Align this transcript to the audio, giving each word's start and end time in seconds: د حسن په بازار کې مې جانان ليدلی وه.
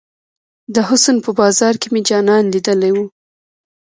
د 0.75 0.77
حسن 0.89 1.17
په 1.25 1.31
بازار 1.39 1.73
کې 1.81 1.87
مې 1.93 2.01
جانان 2.09 2.43
ليدلی 2.53 2.91
وه. 2.95 3.05